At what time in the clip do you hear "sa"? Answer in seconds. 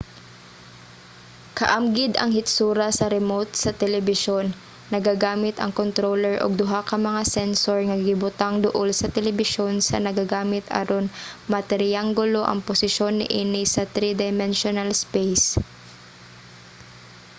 2.93-3.05, 3.63-3.71, 8.95-9.11, 9.87-9.97, 13.73-13.81